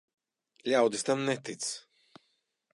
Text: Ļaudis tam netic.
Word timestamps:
Ļaudis 0.71 1.05
tam 1.11 1.23
netic. 1.29 1.71